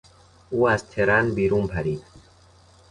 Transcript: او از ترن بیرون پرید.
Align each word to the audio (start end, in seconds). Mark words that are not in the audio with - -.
او 0.49 0.69
از 0.69 0.85
ترن 0.89 1.35
بیرون 1.35 1.67
پرید. 1.67 2.03